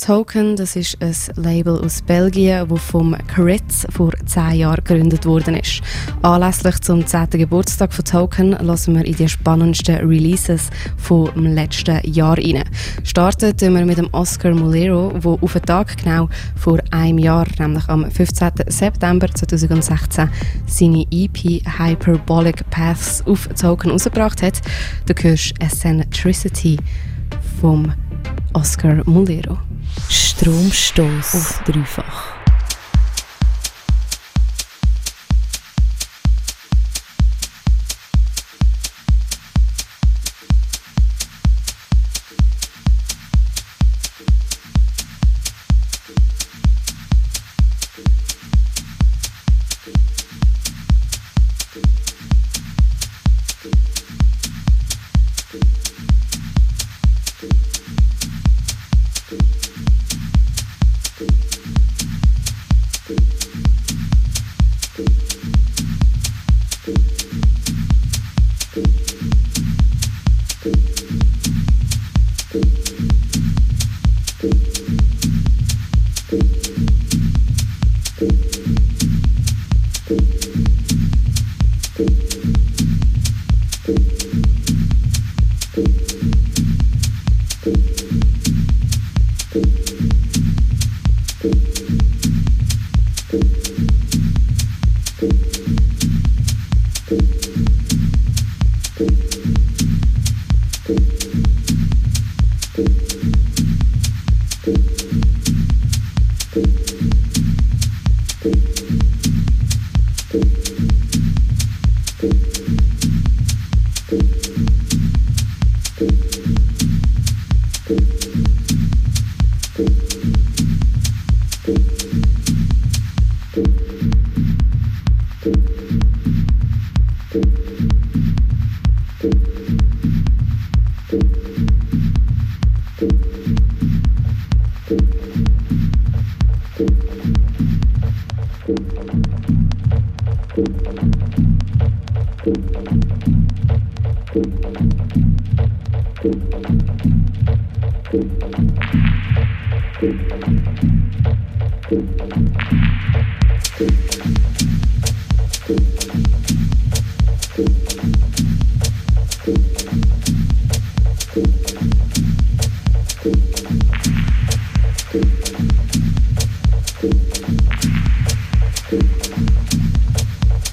Token, 0.00 0.56
das 0.56 0.76
ist 0.76 0.96
ein 1.02 1.14
Label 1.36 1.78
aus 1.78 2.00
Belgien, 2.00 2.66
das 2.68 2.80
vom 2.80 3.14
Caritz 3.26 3.86
vor 3.90 4.12
zehn 4.24 4.54
Jahren 4.54 4.82
gegründet 4.82 5.26
worden 5.26 5.56
ist. 5.56 5.82
Anlässlich 6.22 6.80
zum 6.80 7.06
10. 7.06 7.28
Geburtstag 7.30 7.92
von 7.92 8.04
Token 8.04 8.52
lassen 8.52 8.96
wir 8.96 9.04
in 9.04 9.14
die 9.14 9.28
spannendsten 9.28 9.96
Releases 9.96 10.70
vom 10.96 11.30
letzten 11.44 12.00
Jahr 12.10 12.38
rein. 12.38 12.64
Starten 13.04 13.74
wir 13.74 13.84
mit 13.84 13.98
dem 13.98 14.08
Oscar 14.12 14.54
Mulero, 14.54 15.12
der 15.12 15.38
auf 15.42 15.52
den 15.52 15.62
Tag 15.62 15.98
genau 15.98 16.30
vor 16.56 16.78
einem 16.90 17.18
Jahr, 17.18 17.46
nämlich 17.58 17.86
am 17.88 18.10
15. 18.10 18.52
September 18.68 19.28
2016, 19.28 20.30
seine 20.66 21.06
EP 21.10 21.62
Hyperbolic 21.78 22.68
Paths 22.70 23.22
auf 23.26 23.48
Token 23.48 23.90
rausgebracht 23.90 24.42
hat. 24.42 24.62
Du 25.06 25.14
hörst 25.22 25.52
Eccentricity 25.60 26.78
vom 27.60 27.92
Oscar 28.54 29.02
Mulero. 29.04 29.58
Stromstoß 30.08 31.34
auf 31.34 31.62
dreifach. 31.64 32.39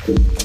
Thank 0.08 0.32
you. 0.32 0.37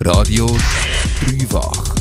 Radio 0.00 0.46
Dreifach. 1.20 1.95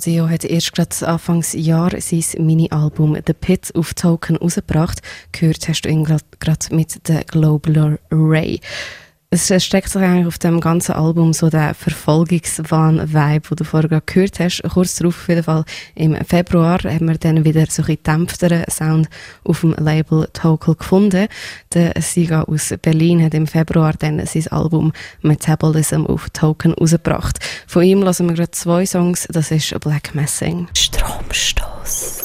Tadeo 0.00 0.30
hat 0.30 0.46
erst 0.46 0.72
gerade 0.72 1.06
Anfangsjahr 1.06 1.90
sein 2.00 2.46
Mini-Album 2.46 3.18
The 3.26 3.34
Pit 3.34 3.70
auf 3.74 3.92
Token 3.92 4.36
rausgebracht. 4.36 5.02
Gehört 5.30 5.68
hast 5.68 5.82
du 5.82 5.90
ihn 5.90 6.04
gerade 6.04 6.74
mit 6.74 7.06
der 7.06 7.24
Global 7.24 7.98
Ray 8.10 8.60
es 9.32 9.64
steckt 9.64 9.88
sich 9.88 10.02
eigentlich 10.02 10.26
auf 10.26 10.38
dem 10.38 10.60
ganzen 10.60 10.92
Album 10.92 11.32
so 11.32 11.50
der 11.50 11.74
Verfolgungswahn-Vibe, 11.74 13.48
den 13.48 13.56
du 13.56 13.64
vorher 13.64 13.88
gerade 13.88 14.02
gehört 14.04 14.40
hast. 14.40 14.60
Kurz 14.64 14.96
darauf, 14.96 15.16
auf 15.16 15.28
jeden 15.28 15.44
Fall, 15.44 15.64
im 15.94 16.16
Februar 16.24 16.80
haben 16.82 17.06
wir 17.06 17.16
dann 17.16 17.44
wieder 17.44 17.64
so 17.68 17.84
ein 17.84 17.96
dämpfteren 18.04 18.64
Sound 18.68 19.08
auf 19.44 19.60
dem 19.60 19.76
Label 19.78 20.28
Tokel 20.32 20.74
gefunden. 20.74 21.28
Der 21.72 21.92
Siga 22.00 22.42
aus 22.42 22.74
Berlin 22.82 23.22
hat 23.22 23.34
im 23.34 23.46
Februar 23.46 23.94
dann 23.96 24.26
sein 24.26 24.48
Album 24.48 24.92
Metabolism 25.22 26.06
auf 26.06 26.28
Token 26.30 26.72
rausgebracht. 26.72 27.38
Von 27.68 27.84
ihm 27.84 28.02
lassen 28.02 28.28
wir 28.28 28.34
gerade 28.34 28.50
zwei 28.50 28.84
Songs, 28.84 29.28
das 29.30 29.52
ist 29.52 29.78
Black 29.78 30.12
Messing. 30.12 30.66
Stromstoß. 30.76 32.19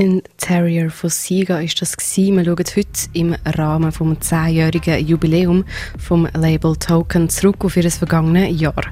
In 0.00 0.22
Terrier 0.38 0.90
von 0.90 1.10
Siga 1.10 1.60
ist 1.60 1.82
das 1.82 1.94
gewesen. 1.94 2.38
Wir 2.38 2.44
schauen 2.46 2.64
heute 2.74 3.10
im 3.12 3.36
Rahmen 3.44 3.92
vom 3.92 4.14
10-jährigen 4.14 5.06
Jubiläum 5.06 5.66
vom 5.98 6.26
Label 6.32 6.74
Token 6.74 7.28
zurück 7.28 7.62
auf 7.66 7.76
ihr 7.76 7.90
vergangenes 7.90 8.58
Jahr. 8.58 8.82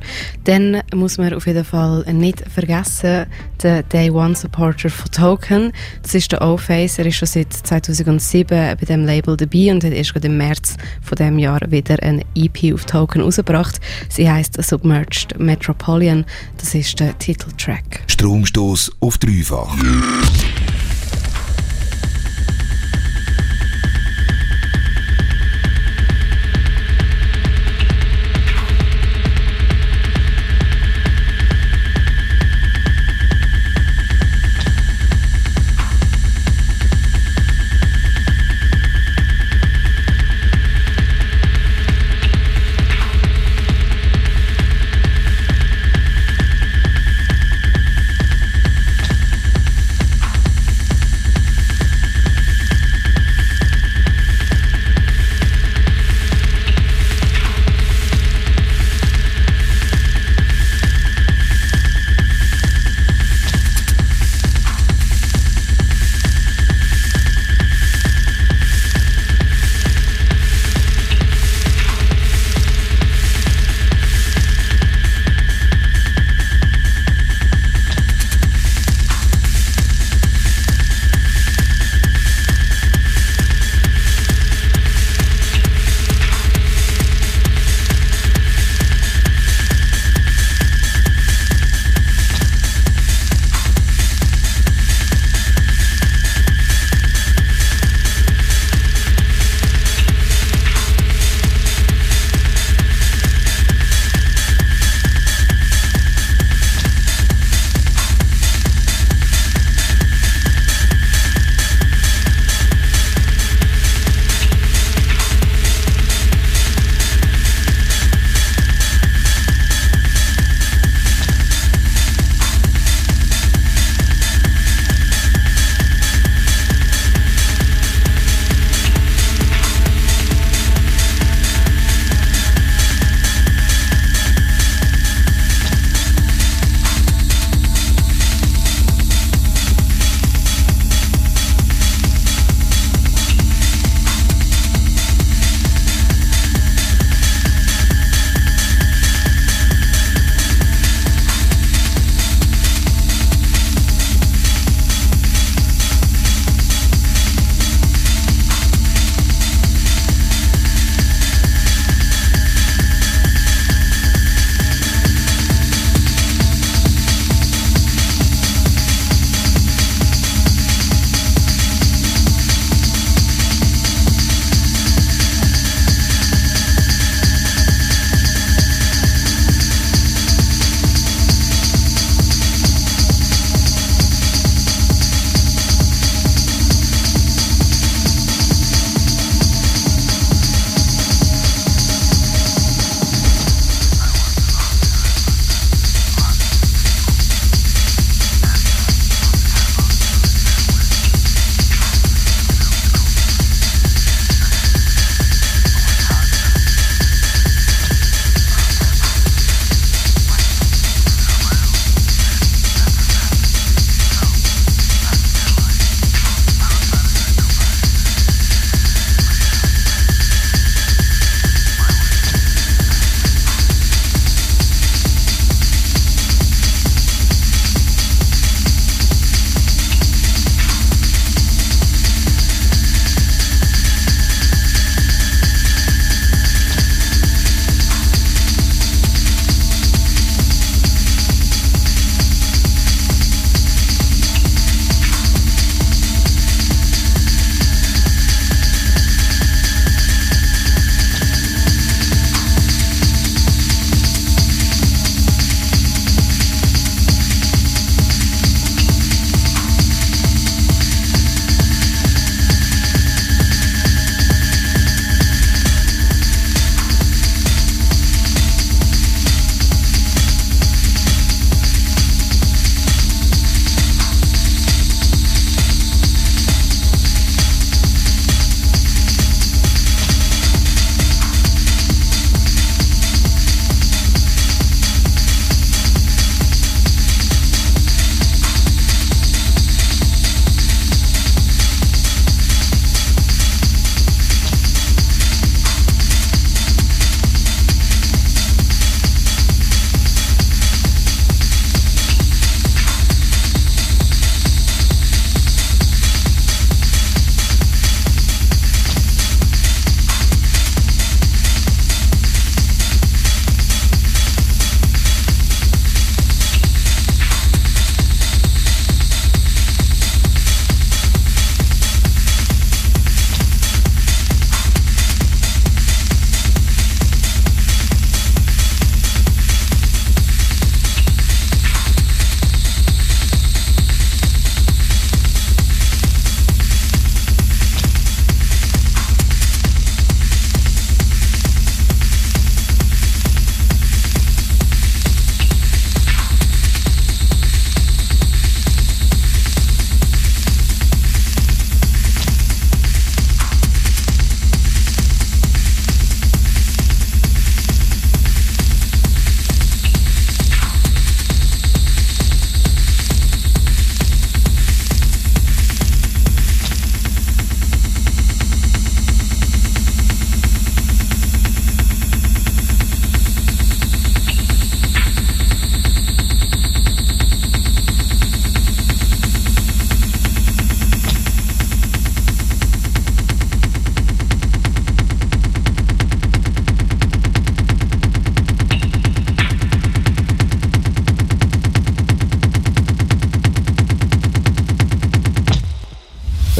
Dann 0.44 0.82
muss 0.94 1.16
man 1.16 1.32
auf 1.32 1.46
jeden 1.46 1.64
Fall 1.64 2.04
nicht 2.12 2.44
vergessen, 2.50 3.24
den 3.62 3.88
Day 3.88 4.10
One 4.10 4.36
Supporter 4.36 4.90
von 4.90 5.10
Token. 5.10 5.72
Das 6.02 6.14
ist 6.14 6.30
der 6.30 6.42
O-Face. 6.42 6.98
Er 6.98 7.06
ist 7.06 7.16
schon 7.16 7.26
seit 7.26 7.54
2007 7.54 8.46
bei 8.46 8.74
dem 8.74 9.06
Label 9.06 9.34
dabei 9.34 9.72
und 9.72 9.84
hat 9.84 9.94
erst 9.94 10.14
im 10.22 10.36
März 10.36 10.76
von 11.00 11.16
dem 11.16 11.38
Jahr 11.38 11.60
wieder 11.70 12.02
ein 12.02 12.22
EP 12.34 12.74
auf 12.74 12.84
Token 12.84 13.22
rausgebracht. 13.22 13.80
Sie 14.10 14.30
heißt 14.30 14.62
Submerged 14.62 15.40
Metropolitan. 15.40 16.26
Das 16.58 16.74
ist 16.74 17.00
der 17.00 17.16
Titeltrack. 17.18 18.02
Stromstoß 18.08 18.92
auf 19.00 19.16
dreifach. 19.16 19.74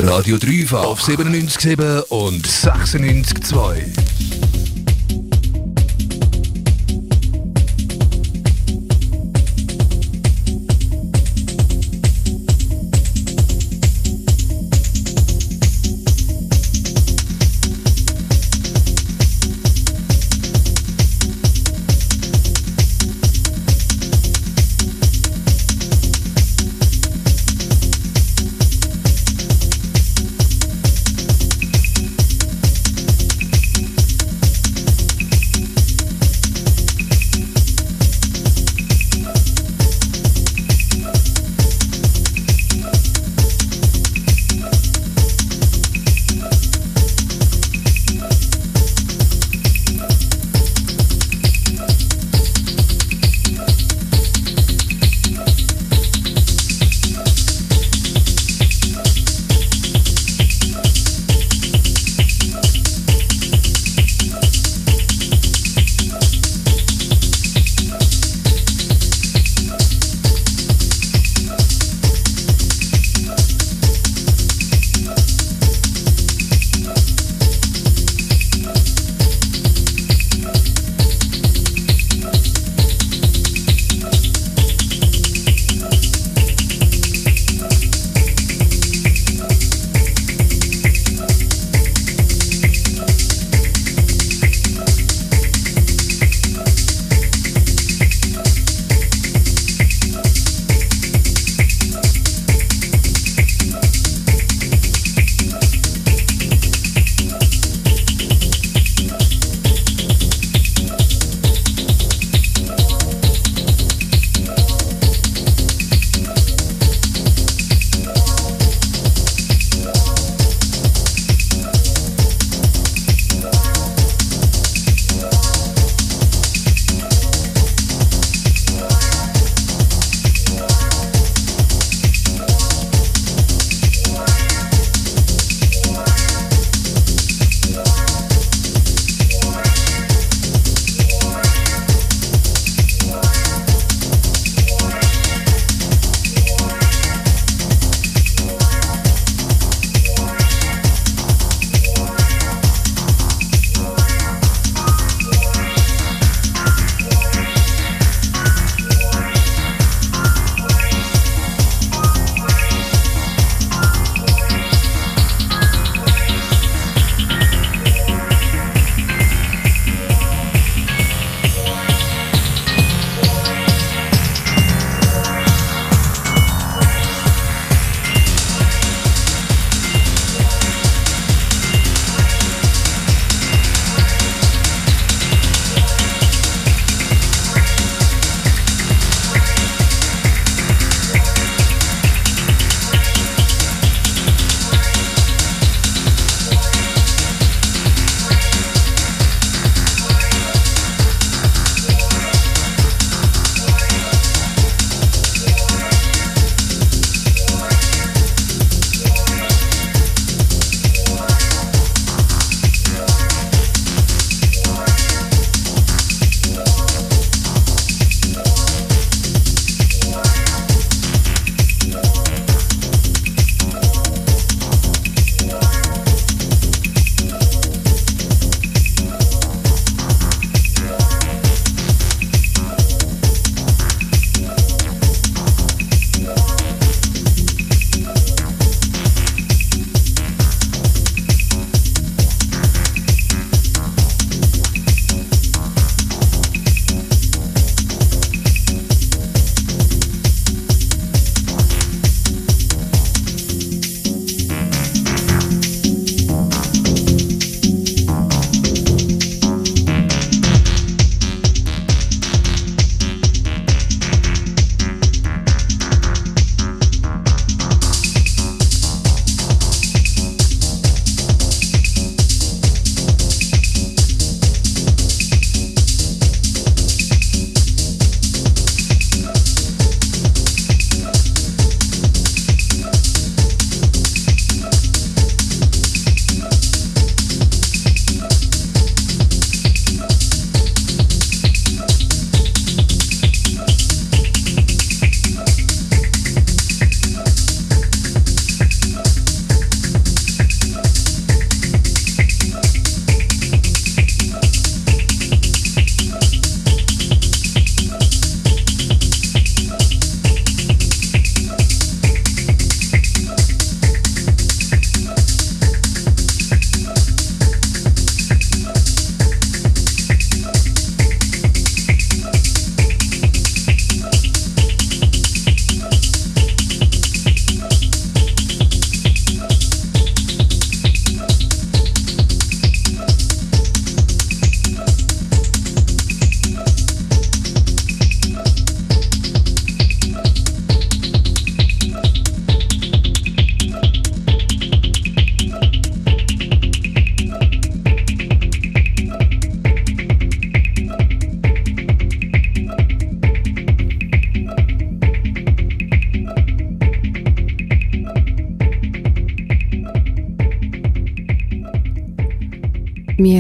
Radio 0.04 0.38
Dreifach 0.38 0.84
auf 0.84 1.00
97,7 1.00 2.02
und 2.08 2.46
96,2. 2.46 4.27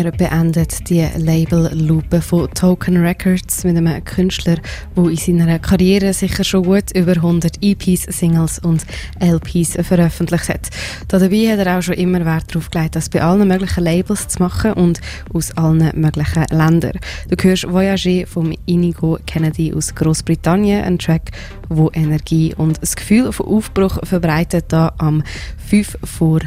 Wir 0.08 0.16
beenden 0.16 0.66
die 0.88 1.06
Label-Lupe 1.18 2.22
von 2.22 2.48
Token 2.54 2.96
Records 2.96 3.62
mit 3.64 3.76
einem 3.76 4.02
Künstler, 4.04 4.56
der 4.96 5.04
in 5.04 5.16
seiner 5.16 5.58
Karriere 5.58 6.14
sicher 6.14 6.44
schon 6.44 6.62
gut 6.62 6.92
über 6.94 7.12
100 7.12 7.62
EPs, 7.62 8.04
Singles 8.04 8.58
und 8.58 8.86
LPs 9.20 9.76
veröffentlicht 9.86 10.48
hat. 10.48 10.70
Dabei 11.08 11.52
hat 11.52 11.58
er 11.58 11.76
auch 11.76 11.82
schon 11.82 11.96
immer 11.96 12.24
Wert 12.24 12.46
darauf 12.48 12.70
gelegt, 12.70 12.96
das 12.96 13.10
bei 13.10 13.20
allen 13.20 13.46
möglichen 13.46 13.84
Labels 13.84 14.28
zu 14.28 14.42
machen 14.42 14.72
und 14.72 14.98
aus 15.34 15.54
allen 15.58 15.90
möglichen 15.94 16.46
Ländern. 16.52 16.98
Du 17.28 17.36
hörst 17.46 17.70
Voyager 17.70 18.26
vom 18.26 18.54
Inigo 18.64 19.18
Kennedy 19.26 19.74
aus 19.74 19.94
Großbritannien, 19.94 20.84
ein 20.84 20.98
Track, 20.98 21.32
wo 21.68 21.90
Energie 21.92 22.54
und 22.54 22.80
das 22.80 22.96
Gefühl 22.96 23.30
von 23.30 23.46
Aufbruch 23.46 23.98
verbreitet, 24.04 24.64
da 24.68 24.94
am 24.96 25.22
5 25.68 25.98
vor 26.02 26.40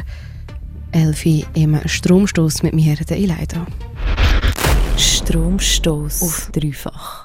Elfi 0.92 1.46
im 1.54 1.80
Stromstoß 1.84 2.62
mit 2.62 2.74
mir, 2.74 2.94
der 2.96 3.18
Ileida. 3.18 3.66
Stromstoß 4.98 6.22
auf 6.22 6.50
dreifach. 6.52 7.21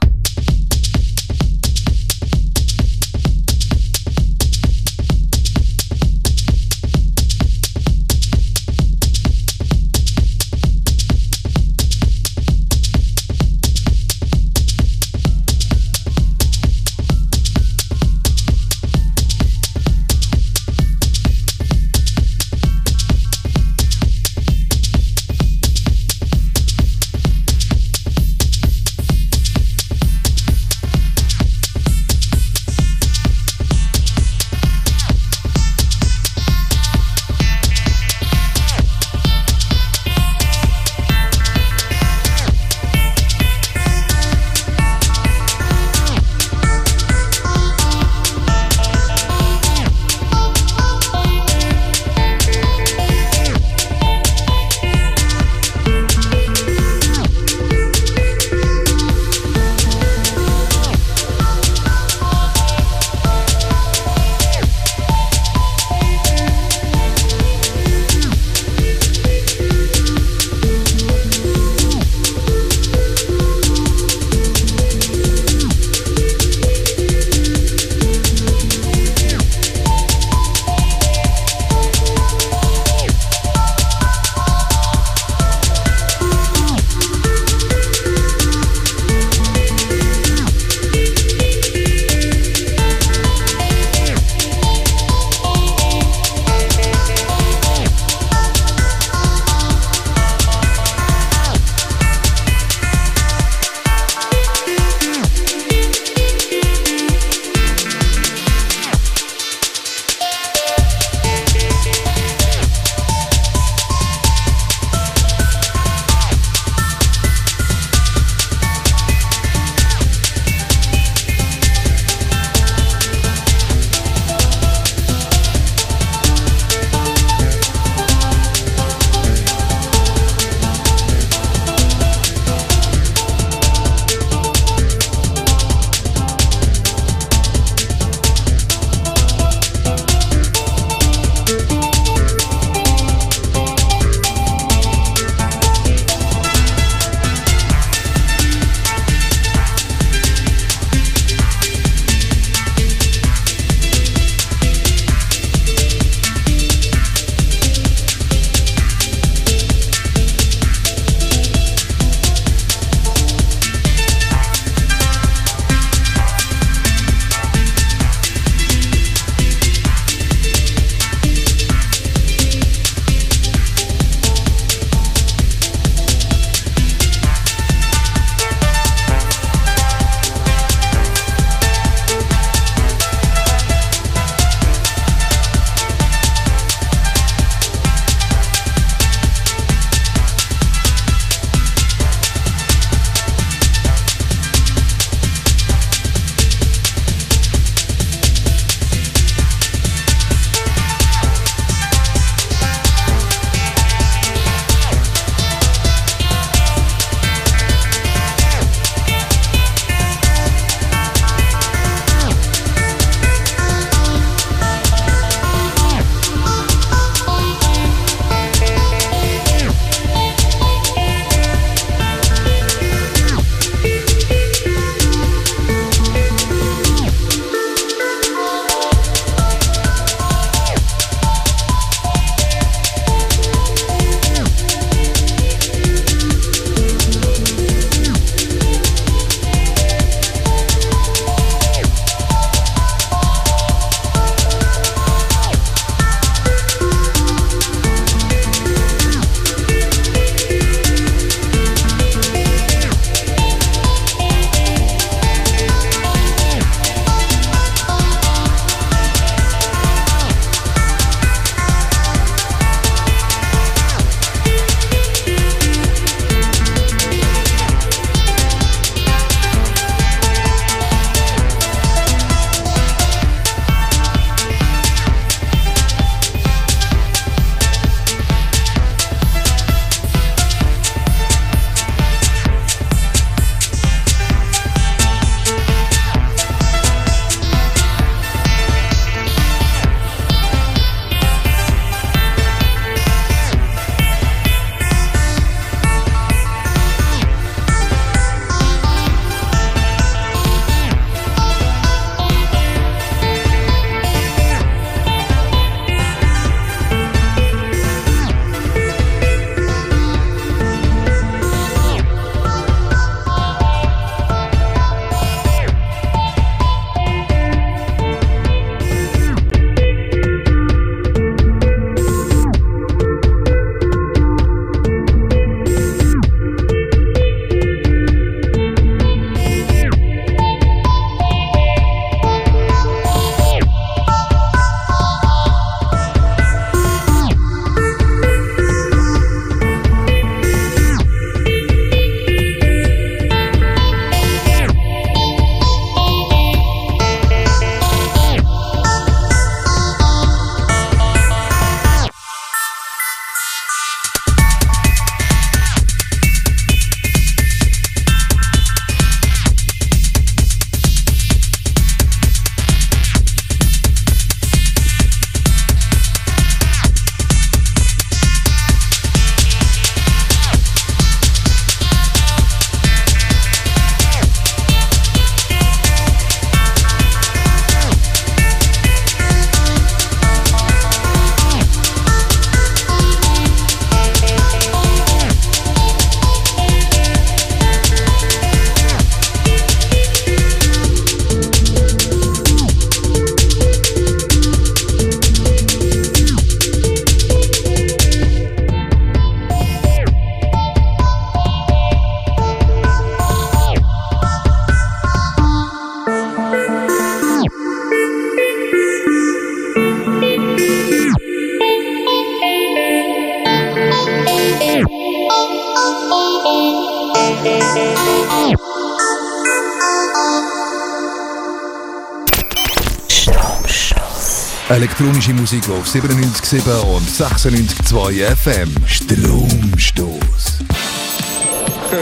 Elektronische 425.18 425.34
Musik 425.34 425.68
auf 425.70 425.88
97,7 425.88 426.96
und 426.96 427.10
96,2 427.10 428.36
FM. 428.36 428.72
Stromstoß. 428.86 430.60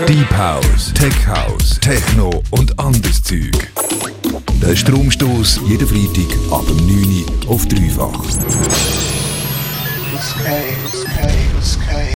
Deep 0.05 0.37
House, 0.37 0.91
Tech 0.93 1.15
House, 1.25 1.79
Techno 1.79 2.43
und 2.51 2.77
anderes 2.77 3.23
Zeug. 3.23 3.71
Der 4.61 4.75
Stromstoß 4.75 5.61
jeden 5.65 5.87
Freitag 5.87 6.29
ab 6.51 6.65
dem 6.67 6.75
9 6.75 7.23
Uhr 7.47 7.51
auf 7.51 7.65
dreifach. 7.67 9.14